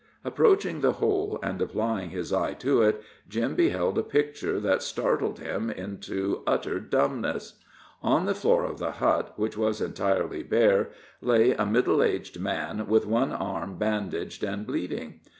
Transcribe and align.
Approaching 0.25 0.81
the 0.81 0.93
hole 0.93 1.37
and 1.43 1.61
applying 1.61 2.09
his 2.09 2.33
eye 2.33 2.53
to 2.55 2.81
it, 2.81 3.03
Jim 3.29 3.53
beheld 3.53 3.99
a 3.99 4.01
picture 4.01 4.59
that 4.59 4.81
startled 4.81 5.37
him 5.37 5.69
into 5.69 6.41
utter 6.47 6.79
dumbness. 6.79 7.59
On 8.01 8.25
the 8.25 8.33
floor 8.33 8.63
of 8.65 8.79
the 8.79 8.93
hut, 8.93 9.31
which 9.35 9.55
was 9.55 9.79
entirely 9.79 10.41
bare, 10.41 10.89
lay 11.21 11.51
a 11.51 11.67
middle 11.67 12.01
aged 12.01 12.39
man, 12.39 12.87
with 12.87 13.05
one 13.05 13.31
arm 13.31 13.77
bandaged 13.77 14.43
and 14.43 14.65
bleeding. 14.65 15.19